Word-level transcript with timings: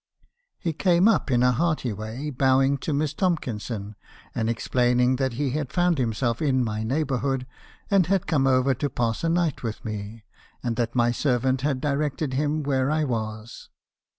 "He 0.57 0.73
came 0.73 1.07
up 1.07 1.29
in 1.29 1.43
a 1.43 1.51
hearty 1.51 1.93
way, 1.93 2.31
bowing 2.31 2.79
to 2.79 2.91
Miss 2.91 3.13
Tomkinson, 3.13 3.95
and 4.33 4.49
explaining 4.49 5.17
that 5.17 5.33
he 5.33 5.51
had 5.51 5.71
found 5.71 5.99
himself 5.99 6.41
in 6.41 6.63
my 6.63 6.81
neighbourhood, 6.81 7.45
and 7.91 8.07
had 8.07 8.25
come 8.25 8.47
over 8.47 8.73
to 8.73 8.89
pass 8.89 9.23
a 9.23 9.29
night 9.29 9.61
with 9.61 9.85
me, 9.85 10.23
and 10.63 10.75
that 10.75 10.95
my 10.95 11.11
servant 11.11 11.61
had 11.61 11.79
directed 11.81 12.33
him 12.33 12.63
where 12.63 12.89
I 12.89 13.03
was. 13.03 13.69